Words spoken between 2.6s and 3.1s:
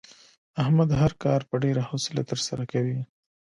کوي.